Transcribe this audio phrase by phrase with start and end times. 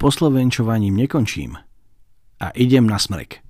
[0.00, 1.60] poslovenčovaním nekončím
[2.40, 3.44] a idem na smrek.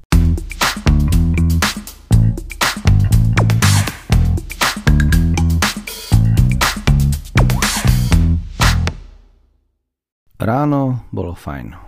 [10.43, 11.79] Ráno bolo fajn.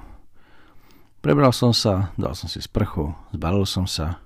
[1.19, 4.23] Prebral som sa, dal som si sprchu, zbalil som sa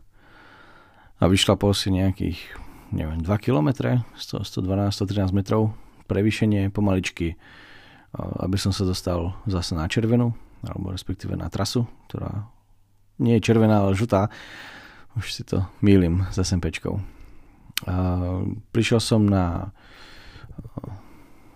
[1.17, 2.61] a vyšlapol si nejakých,
[2.93, 3.73] neviem, 2 km,
[4.13, 5.73] 100, 112, 113 metrov,
[6.05, 7.41] prevýšenie pomaličky,
[8.17, 10.33] aby som sa dostal zase na červenú,
[10.65, 12.49] alebo respektíve na trasu, ktorá
[13.21, 14.33] nie je červená, ale žutá.
[15.17, 17.01] Už si to mýlim s SMPčkou.
[18.73, 19.73] Prišiel som na,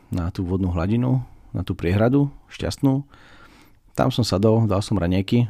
[0.08, 1.20] na tú vodnú hladinu,
[1.52, 3.04] na tú priehradu šťastnú.
[3.92, 5.48] Tam som sadol, dal som ranieky,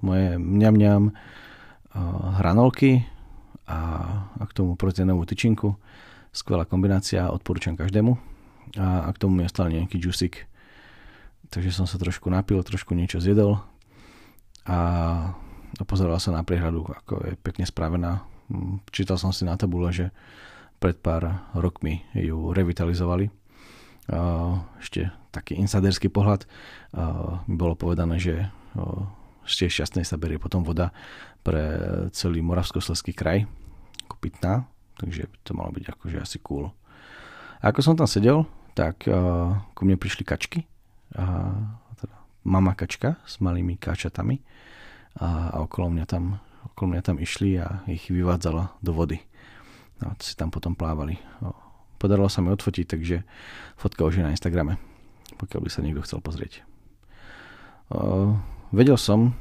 [0.00, 1.02] moje mňam mňam
[2.40, 3.04] hranolky
[3.68, 3.80] a,
[4.40, 5.76] a k tomu proteinovú tyčinku.
[6.32, 8.31] Skvelá kombinácia, odporúčam každému.
[8.80, 10.48] A, a k tomu mi ostal nejaký džusik.
[11.52, 13.60] Takže som sa trošku napil, trošku niečo zjedol
[14.64, 14.80] a,
[15.76, 18.24] a pozeral sa na priehradu, ako je pekne spravená.
[18.88, 20.08] Čítal som si na tabule, že
[20.80, 23.28] pred pár rokmi ju revitalizovali
[24.82, 26.44] ešte taký insiderský pohľad,
[27.46, 28.50] mi bolo povedané, že
[29.46, 30.90] z tej šťastnej sa berie potom voda
[31.46, 31.62] pre
[32.14, 33.46] celý Moravskosleský kraj,
[34.06, 34.18] ako
[34.98, 36.70] takže to malo byť akože asi cool.
[37.62, 39.04] A ako som tam sedel, tak
[39.74, 40.64] ku mne prišli kačky,
[41.12, 41.52] a
[42.00, 42.16] teda
[42.48, 44.40] mama kačka s malými kačatami
[45.20, 46.40] a, a okolo mňa tam
[46.72, 49.18] okolo mňa tam išli a ich vyvádzala do vody.
[50.02, 51.18] No, si tam potom plávali.
[51.98, 53.16] Podarilo sa mi odfotiť, takže
[53.78, 54.78] fotka už je na Instagrame,
[55.38, 56.66] pokiaľ by sa niekto chcel pozrieť.
[57.94, 58.34] O,
[58.74, 59.34] vedel som,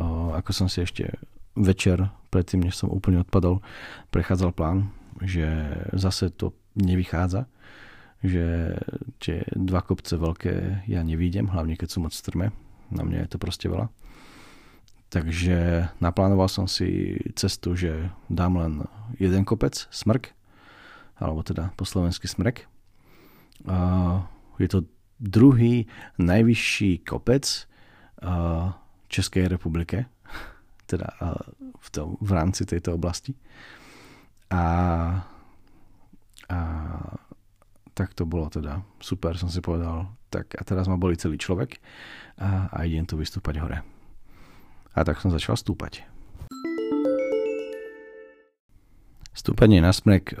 [0.00, 1.20] o, ako som si ešte
[1.52, 3.60] večer, predtým než som úplne odpadol,
[4.08, 4.88] prechádzal plán,
[5.20, 5.44] že
[5.92, 7.44] zase to nevychádza,
[8.22, 8.78] že
[9.18, 12.54] tie dva kopce veľké ja nevídem, hlavne keď sú moc strme.
[12.94, 13.90] Na mňa je to proste veľa.
[15.12, 18.72] Takže naplánoval som si cestu, že dám len
[19.20, 20.32] jeden kopec, smrk,
[21.20, 22.64] alebo teda po slovensky smrek.
[24.56, 24.88] Je to
[25.20, 25.84] druhý
[26.16, 27.44] najvyšší kopec
[28.22, 30.08] v Českej republike,
[30.90, 31.12] teda
[31.76, 33.36] v, tom, v rámci tejto oblasti.
[34.48, 34.64] A,
[36.48, 36.58] a
[37.92, 41.76] tak to bolo teda super, som si povedal, tak a teraz ma boli celý človek
[42.40, 43.78] a, a idem tu vystúpať hore.
[44.92, 46.04] A tak som začal stúpať.
[49.32, 50.36] Stúpanie na smrek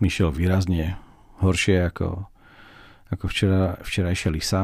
[0.00, 0.96] Michel výrazne
[1.44, 2.24] horšie ako,
[3.12, 4.62] ako včera, včerajšia Lisa.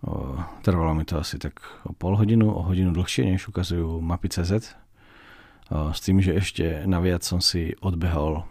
[0.00, 0.34] O,
[0.66, 4.74] trvalo mi to asi tak o pol hodinu, o hodinu dlhšie, než ukazujú mapy CZ.
[5.70, 8.42] O, s tým, že ešte naviac som si odbehol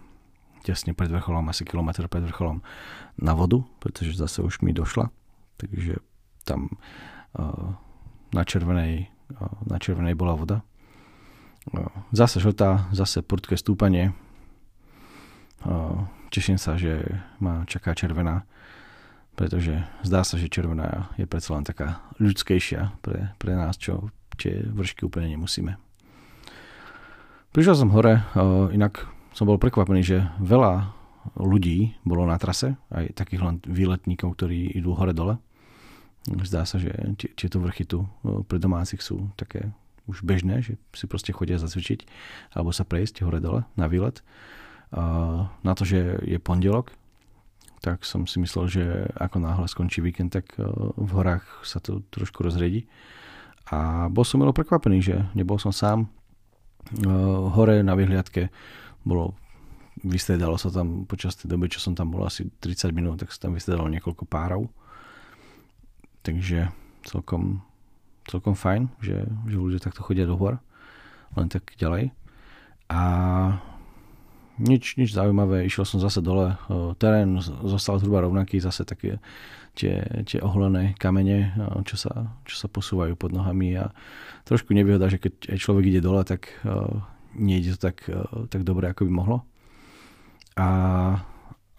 [0.70, 2.62] tesne pred vrcholom, asi kilometr pred vrcholom
[3.18, 5.10] na vodu, pretože zase už mi došla.
[5.58, 5.98] Takže
[6.46, 6.78] tam
[7.34, 7.74] o,
[8.30, 10.62] na červenej, o, na červenej bola voda.
[11.74, 14.14] O, zase žltá, zase prudké stúpanie,
[16.30, 17.04] Teším sa, že
[17.42, 18.46] ma čaká červená,
[19.34, 24.62] pretože zdá sa, že červená je predsa len taká ľudskejšia pre, pre nás, čo tie
[24.62, 25.76] vršky úplne nemusíme.
[27.50, 28.22] Prišiel som hore,
[28.72, 30.92] inak som bol prekvapený, že veľa
[31.40, 35.40] ľudí bolo na trase, aj takých len výletníkov, ktorí idú hore-dole.
[36.44, 38.04] Zdá sa, že tieto vrchy tu
[38.52, 39.72] pre domácich sú také
[40.12, 42.04] už bežné, že si proste chodia zacvičiť
[42.52, 44.20] alebo sa prejsť hore-dole na výlet
[45.64, 46.94] na to, že je pondelok,
[47.80, 48.84] tak som si myslel, že
[49.16, 50.68] ako náhle skončí víkend, tak e,
[51.00, 52.92] v horách sa to trošku rozriedi.
[53.72, 56.04] A bol som milo prekvapený, že nebol som sám.
[56.04, 57.08] E,
[57.56, 58.52] hore na vyhliadke
[59.10, 59.34] bolo
[60.04, 63.48] vystredalo sa tam počas tej doby, čo som tam bol asi 30 minút, tak sa
[63.48, 64.72] tam vystredalo niekoľko párov.
[66.24, 66.72] Takže
[67.04, 67.64] celkom,
[68.28, 70.60] celkom fajn, že, že ľudia takto chodia do hor,
[71.36, 72.16] len tak ďalej.
[72.90, 73.02] A
[74.60, 76.60] nič, nič zaujímavé, išiel som zase dole,
[77.00, 79.24] terén zostal zhruba rovnaký, zase také
[79.72, 81.56] tie, tie oholené kamene,
[81.88, 83.96] čo sa, čo sa posúvajú pod nohami a
[84.44, 86.52] trošku nevýhoda, že keď človek ide dole, tak
[87.36, 88.10] nejde to tak,
[88.50, 89.38] tak dobre, ako by mohlo.
[90.58, 90.70] A,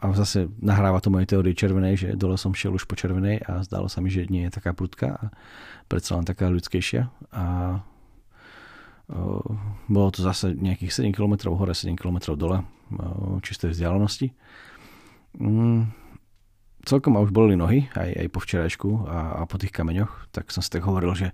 [0.00, 3.60] a zase nahráva to mojej teórii červenej, že dole som šiel už po červenej a
[3.66, 5.24] zdalo sa mi, že nie je taká prudká a
[5.90, 7.10] predsa len taká ľudskejšia.
[7.34, 7.44] A
[9.90, 12.62] bolo to zase nejakých 7 km hore, 7 km dole,
[13.42, 14.30] čistej vzdialenosti.
[15.38, 15.90] Mm,
[16.84, 20.48] celkom ma už boli nohy, aj, aj po včerajšku a, a po tých kameňoch, tak
[20.48, 21.28] som si tak hovoril, že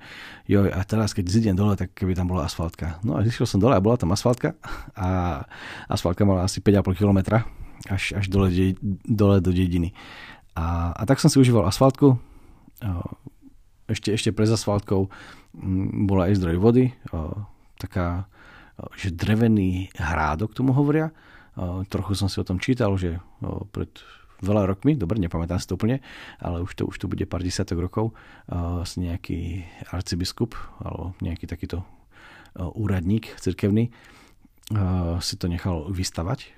[0.50, 2.98] joj, a teraz keď zidem dole, tak keby tam bola asfaltka.
[3.06, 4.58] No a zišiel som dole a bola tam asfaltka
[4.98, 5.42] a
[5.86, 7.42] asfaltka mala asi 5,5 km
[7.86, 8.50] až, až dole,
[9.06, 9.94] dole do dediny.
[10.56, 12.18] A, a tak som si užíval asfaltku
[13.86, 15.08] ešte, ešte pre asfaltkou
[16.06, 16.84] bola aj zdroj vody,
[17.80, 18.26] taká,
[18.98, 21.14] že drevený hrádok tomu hovoria.
[21.88, 23.22] Trochu som si o tom čítal, že
[23.72, 23.88] pred
[24.44, 26.04] veľa rokmi, dobre, nepamätám si to úplne,
[26.40, 28.12] ale už to, už to bude pár desiatok rokov,
[28.48, 31.84] asi nejaký arcibiskup alebo nejaký takýto
[32.56, 33.92] úradník cirkevný
[35.20, 36.52] si to nechal vystavať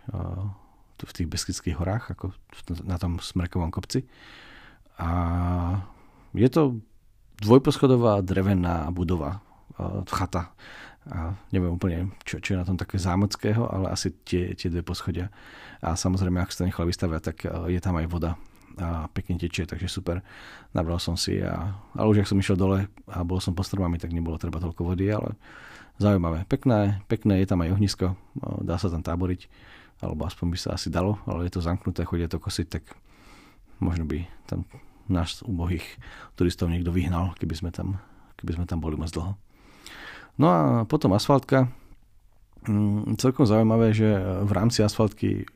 [0.99, 2.35] v tých Beskidských horách, ako
[2.83, 4.03] na tom smrkovom kopci.
[4.99, 5.11] A
[6.35, 6.83] je to
[7.39, 9.39] dvojposchodová drevená budova,
[10.11, 10.51] chata.
[11.09, 14.85] A neviem úplne, čo, čo je na tom také zámockého, ale asi tie, tie dve
[14.85, 15.33] poschodia.
[15.81, 18.37] A samozrejme, ak sa nechal vystavať, tak je tam aj voda
[18.79, 20.23] a pekne tečie, takže super.
[20.71, 23.99] Nabral som si, a, ale už ak som išiel dole a bol som pod stromami,
[23.99, 25.35] tak nebolo treba toľko vody, ale
[25.99, 26.47] zaujímavé.
[26.47, 28.15] Pekné, pekné, je tam aj ohnisko,
[28.63, 29.51] dá sa tam táboriť,
[29.99, 32.85] alebo aspoň by sa asi dalo, ale je to zamknuté, chodia to kosiť, tak
[33.83, 34.63] možno by tam
[35.11, 35.85] náš ubohých
[36.39, 37.99] turistov niekto vyhnal, keby sme tam,
[38.39, 39.35] keby sme tam boli moc dlho.
[40.39, 41.67] No a potom asfaltka.
[42.67, 44.07] Mm, celkom zaujímavé, že
[44.47, 45.47] v rámci asfaltky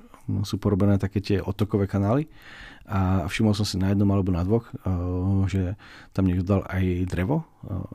[0.43, 2.31] sú porobené také tie otokové kanály
[2.87, 4.91] a všimol som si na jednom alebo na dvoch, eh,
[5.51, 5.63] že
[6.15, 7.87] tam niekto dal aj drevo eh,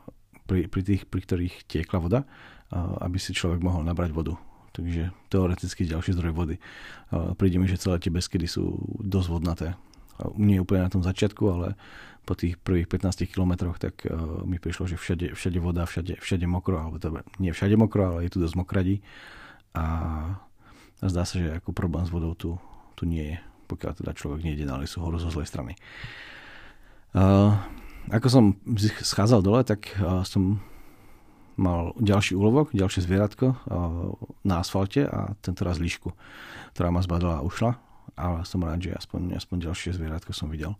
[0.48, 4.34] pri, pri tých, pri ktorých tiekla voda, eh, aby si človek mohol nabrať vodu.
[4.72, 6.56] Takže teoreticky ďalší zdroj vody.
[7.34, 9.68] Príde mi, že celé tie beskydy sú dosť vodnaté
[10.34, 11.68] nie úplne na tom začiatku, ale
[12.28, 16.44] po tých prvých 15 kilometroch, tak uh, mi prišlo, že všade, všade voda, všade, všade
[16.44, 19.00] mokro, alebo to nie všade mokro, ale je tu dosť mokradí.
[19.72, 19.84] A,
[21.00, 22.60] zdá sa, že ako problém s vodou tu,
[23.00, 23.36] tu nie je,
[23.72, 25.72] pokiaľ teda človek nejde na lisu horu zo zlej strany.
[27.16, 27.56] Uh,
[28.12, 28.44] ako som
[29.00, 30.60] schádzal dole, tak uh, som
[31.56, 33.50] mal ďalší úlovok, ďalšie zvieratko
[34.46, 36.14] na asfalte a tento raz líšku,
[36.70, 37.82] ktorá ma zbadala a ušla
[38.18, 40.74] ale som rád, že aspoň, aspoň ďalšie zvieratko som videl.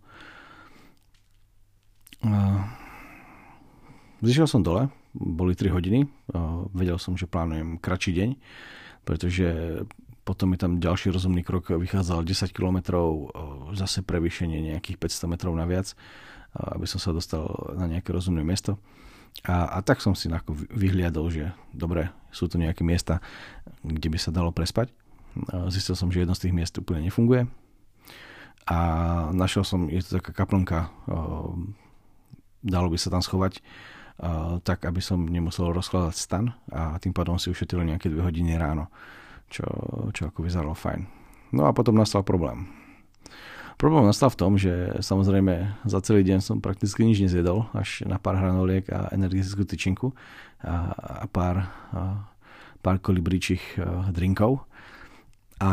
[4.19, 6.03] Zišiel som dole, boli 3 hodiny,
[6.75, 8.29] vedel som, že plánujem kratší deň,
[9.07, 9.47] pretože
[10.27, 12.77] potom je tam ďalší rozumný krok, vychádzal 10 km,
[13.73, 15.95] zase prevýšenie nejakých 500 metrov naviac,
[16.53, 17.47] aby som sa dostal
[17.79, 18.77] na nejaké rozumné miesto.
[19.47, 20.27] A, a tak som si
[20.73, 23.23] vyhliadol, že dobre, sú tu nejaké miesta,
[23.81, 24.91] kde by sa dalo prespať.
[25.71, 27.47] Zistil som, že jedno z tých miest úplne nefunguje.
[28.69, 28.77] A
[29.33, 30.93] našiel som, je to taká kaplnka,
[32.63, 33.63] dalo by sa tam schovať,
[34.67, 38.91] tak aby som nemusel rozkladať stan a tým pádom si ušetril nejaké dve hodiny ráno,
[39.47, 39.63] čo,
[40.11, 41.07] čo ako vyzeralo fajn.
[41.55, 42.67] No a potom nastal problém.
[43.79, 48.19] Problém nastal v tom, že samozrejme za celý deň som prakticky nič nezjedol, až na
[48.19, 50.11] pár hranoliek a energetickú tyčinku
[50.67, 50.91] a,
[51.23, 51.63] a pár,
[51.95, 52.27] a,
[52.83, 53.79] pár kolibričích
[54.11, 54.67] drinkov
[55.63, 55.71] a,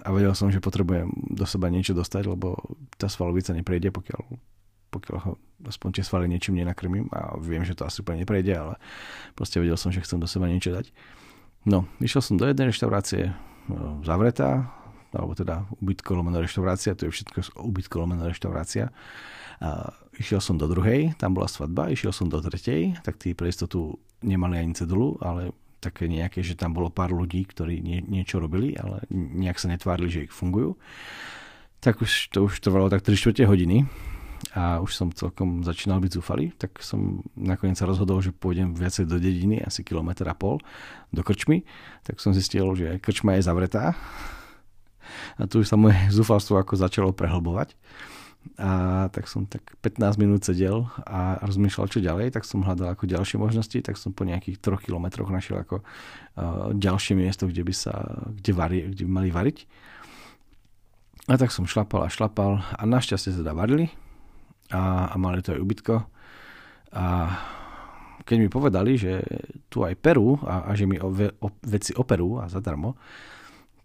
[0.00, 2.56] a vedel som, že potrebujem do seba niečo dostať, lebo
[2.96, 4.20] tá svalovica neprejde, pokiaľ,
[4.92, 5.32] pokiaľ ho
[5.66, 8.74] aspoň tie svaly niečím nenakrmím a viem, že to asi úplne neprejde, ale
[9.34, 10.92] proste vedel som, že chcem do seba niečo dať.
[11.64, 13.32] No, išiel som do jednej reštaurácie
[13.72, 14.68] no, zavretá,
[15.14, 18.90] alebo teda ubytko lomeno reštaurácia, to je všetko ubytko lomeno reštaurácia.
[19.62, 23.48] A išiel som do druhej, tam bola svadba, išiel som do tretej, tak tí pre
[23.48, 28.40] istotu nemali ani cedulu, ale také nejaké, že tam bolo pár ľudí, ktorí nie, niečo
[28.40, 30.80] robili, ale nejak sa netvárili, že ich fungujú.
[31.84, 33.84] Tak už to už trvalo tak 3 čtvrte hodiny
[34.52, 39.08] a už som celkom začínal byť zúfalý, tak som nakoniec sa rozhodol, že pôjdem viacej
[39.08, 40.60] do dediny, asi kilometr a pol,
[41.08, 41.64] do krčmy.
[42.04, 43.96] Tak som zistil, že krčma je zavretá
[45.40, 47.72] a tu už sa moje zúfalstvo ako začalo prehlbovať
[48.60, 53.08] a tak som tak 15 minút sedel a rozmýšľal, čo ďalej, tak som hľadal ako
[53.08, 55.80] ďalšie možnosti, tak som po nejakých troch kilometroch našiel ako
[56.76, 58.04] ďalšie miesto, kde by sa,
[58.36, 59.64] kde, vari, kde by mali variť.
[61.24, 63.88] A tak som šlapal a šlapal a našťastie sa teda varili
[64.70, 65.94] a, a mali to aj ubytko.
[66.94, 67.04] A
[68.24, 69.20] keď mi povedali, že
[69.68, 72.96] tu aj perú a, a že mi o, o, veci operú a zadarmo,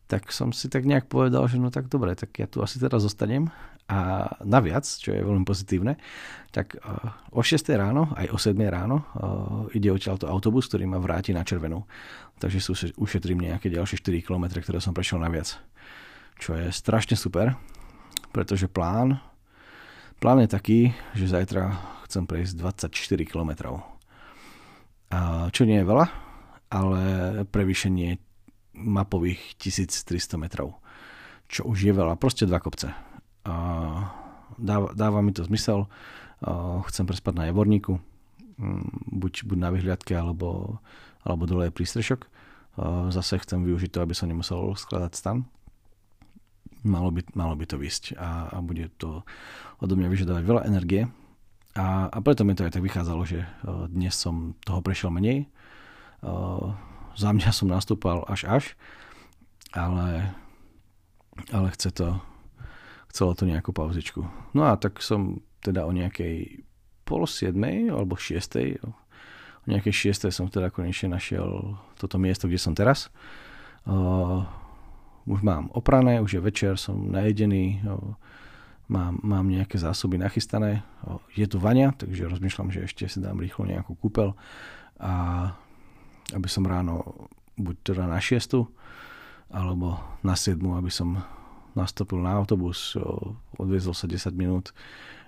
[0.09, 3.05] tak som si tak nejak povedal, že no tak dobre, tak ja tu asi teraz
[3.05, 3.53] zostanem
[3.89, 6.01] a naviac, čo je veľmi pozitívne,
[6.49, 10.97] tak uh, o 6 ráno, aj o 7 ráno uh, ide odtiaľto autobus, ktorý ma
[10.97, 11.85] vráti na červenú.
[12.41, 15.57] Takže si ušetrím nejaké ďalšie 4 km, ktoré som prešiel naviac.
[16.41, 17.53] Čo je strašne super,
[18.33, 19.21] pretože plán,
[20.19, 20.79] plán je taký,
[21.15, 21.71] že zajtra
[22.05, 22.53] chcem prejsť
[22.91, 23.51] 24 km.
[25.49, 26.05] Čo nie je veľa,
[26.69, 27.01] ale
[27.49, 28.19] prevýšenie
[28.75, 30.77] mapových 1300 metrov,
[31.49, 32.93] čo už je veľa, proste dva kopce.
[34.59, 35.89] Dáva, dáva mi to zmysel,
[36.91, 37.97] chcem prespať na Javorníku,
[38.59, 40.79] mm, buď, buď na vyhliadke, alebo,
[41.23, 42.27] alebo dole je prístrešok.
[43.11, 45.37] Zase chcem využiť to, aby som nemusel skladať stan.
[46.87, 49.27] Malo by, malo by to vysť a, a bude to
[49.83, 51.07] odo mňa vyžadovať veľa energie,
[51.77, 53.45] A, a preto mi to aj tak vychádzalo, že
[53.93, 55.45] dnes som toho prešiel menej.
[57.13, 58.63] Za mňa som nastúpal až až,
[59.71, 60.33] ale,
[61.53, 62.17] ale chce to,
[63.13, 64.25] chcelo to nejakú pauzičku.
[64.57, 66.65] No a tak som teda o nejakej
[67.05, 68.91] pol siedmej alebo šiestej, o
[69.69, 73.13] nejakej šiestej som teda konečne našiel toto miesto, kde som teraz.
[73.85, 74.43] Uh,
[75.25, 77.83] už mám oprané, už je večer, som najedený,
[78.89, 80.81] mám, mám nejaké zásoby nachystané.
[81.37, 84.33] Je tu vania, takže rozmýšľam, že ešte si dám rýchlo nejakú kúpel
[84.99, 85.53] a
[86.33, 88.69] aby som ráno buď teda na 6
[89.49, 91.21] alebo na 7, aby som
[91.73, 92.97] nastúpil na autobus,
[93.57, 94.73] odviezol sa 10 minút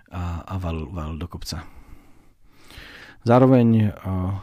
[0.10, 1.64] a, a valil, valil do kopca.
[3.22, 3.94] Zároveň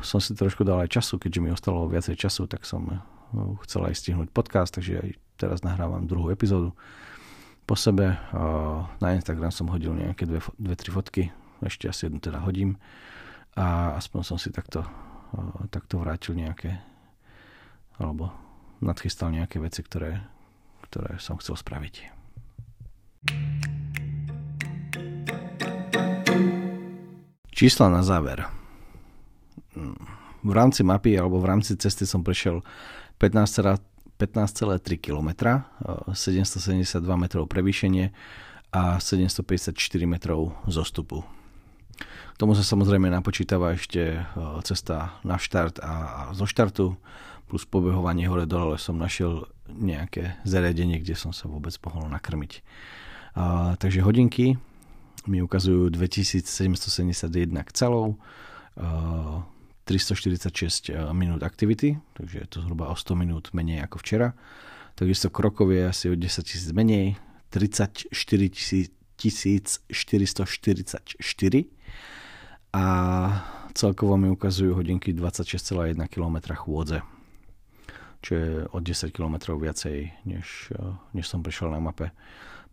[0.07, 3.03] som si trošku dal aj času, keďže mi ostalo viacej času, tak som
[3.67, 6.75] chcel aj stihnúť podcast, takže aj teraz nahrávam druhú epizódu
[7.63, 8.19] po sebe.
[8.99, 11.23] Na Instagram som hodil nejaké dve, dve tri fotky,
[11.63, 12.75] ešte asi jednu teda hodím
[13.55, 14.83] a aspoň som si takto,
[15.71, 16.79] takto vrátil nejaké
[17.99, 18.31] alebo
[18.79, 20.23] nadchystal nejaké veci, ktoré,
[20.87, 21.95] ktoré som chcel spraviť.
[27.51, 28.47] Čísla na záver.
[30.47, 32.63] V rámci mapy alebo v rámci cesty som prešiel
[33.19, 33.88] 15,
[34.19, 35.63] 15,3 km,
[36.11, 38.11] 772 metrov prevýšenie
[38.75, 39.73] a 754
[40.05, 41.23] metrov zostupu.
[42.35, 44.21] K tomu sa samozrejme napočítava ešte e,
[44.63, 45.93] cesta na štart a
[46.35, 46.95] zo štartu,
[47.51, 52.53] plus pobehovanie hore dole som našiel nejaké zariadenie, kde som sa vôbec mohol nakrmiť.
[53.35, 54.61] A, takže hodinky
[55.27, 58.21] mi ukazujú 2771 k celou,
[59.89, 64.37] 346 eh, minút aktivity, takže je to zhruba o 100 minút menej ako včera.
[64.93, 67.17] Takisto krokov je asi o 10 tisíc menej,
[67.49, 69.89] 34 444
[72.77, 72.85] a
[73.73, 77.01] celkovo mi ukazujú hodinky 26,1 km chôdze,
[78.21, 82.13] čo je o 10 km viacej, než, eh, než som prišiel na mape.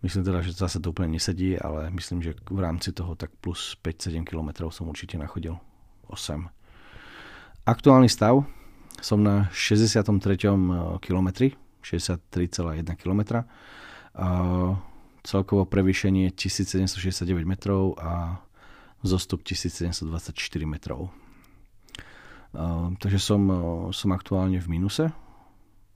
[0.03, 3.79] Myslím teda, že zase to úplne nesedí, ale myslím, že v rámci toho tak plus
[3.79, 5.55] 5-7 km som určite nachodil.
[6.11, 6.64] 8
[7.65, 8.45] Aktuálny stav
[9.01, 10.37] som na 63.
[11.01, 13.41] kilometri, 63,1 km.
[15.25, 18.37] Celkovo prevýšenie 1769 metrov a
[19.01, 20.37] zostup 1724
[20.69, 21.09] metrov.
[23.01, 23.41] Takže som,
[23.89, 25.09] som aktuálne v mínuse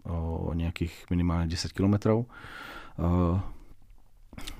[0.10, 2.26] o nejakých minimálne 10 km.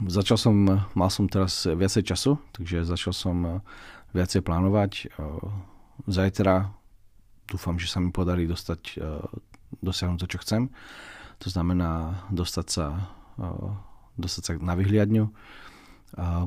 [0.06, 0.54] Začal som,
[0.94, 3.66] mal som teraz viacej času, takže začal som
[4.14, 5.10] viacej plánovať.
[6.06, 6.79] Zajtra
[7.50, 9.10] dúfam, že sa mi podarí dostať, e,
[9.82, 10.62] dosiahnuť to, čo chcem.
[11.42, 12.86] To znamená dostať sa,
[13.42, 13.48] e,
[14.22, 15.26] dostať sa na vyhliadňu.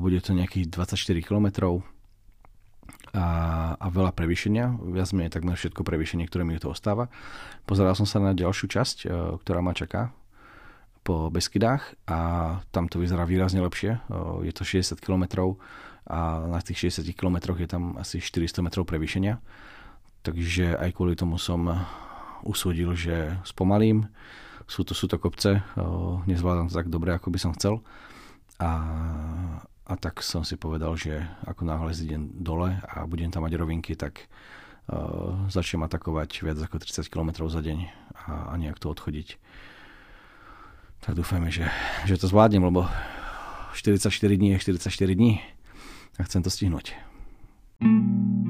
[0.03, 1.47] Bude to nejakých 24 km
[3.13, 3.27] a,
[3.77, 7.13] a veľa prevýšenia, viac menej takmer všetko prevýšenie, ktoré mi to ostáva.
[7.69, 10.09] Pozeral som sa na ďalšiu časť, e, ktorá ma čaká
[11.03, 12.19] po Beskydách a
[12.71, 13.99] tam to vyzerá výrazne lepšie.
[14.47, 15.51] Je to 60 km
[16.07, 19.35] a na tých 60 km je tam asi 400 metrov prevýšenia
[20.23, 21.67] Takže aj kvôli tomu som
[22.47, 24.07] usúdil, že spomalím.
[24.63, 25.59] Sú to, sú to kopce,
[26.23, 27.83] nezvládam to tak dobre, ako by som chcel.
[28.63, 28.71] A,
[29.83, 33.99] a tak som si povedal, že ako náhle zidem dole a budem tam mať rovinky,
[33.99, 34.31] tak
[34.87, 37.79] uh, začnem atakovať viac ako 30 km za deň
[38.23, 39.35] a, a nejak to odchodiť.
[41.03, 41.67] Tak dúfajme, že,
[42.07, 42.87] že to zvládnem, lebo
[43.75, 44.07] 44
[44.39, 44.87] dní je 44
[45.19, 45.43] dní
[46.15, 46.95] a chcem to stihnúť.
[47.83, 48.42] thank